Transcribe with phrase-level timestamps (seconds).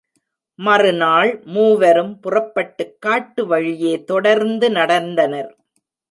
[0.55, 5.51] மறுநாள் மூவரும் புறப்பட்டுக் காட்டு வழியே தொடர்ந்து நடந்தனர்.